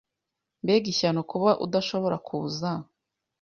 Mbega 0.63 0.87
ishyano 0.93 1.21
kuba 1.31 1.49
udashobora 1.65 2.15
kuza! 2.27 2.69